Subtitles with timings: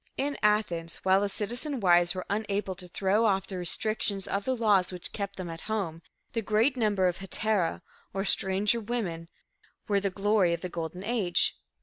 [0.17, 4.55] In Athens, while the citizen wives were unable to throw off the restrictions of the
[4.55, 6.01] laws which kept them at home,
[6.33, 9.27] the great number of hetera, or stranger women,
[9.87, 11.55] were the glory of the "Golden Age."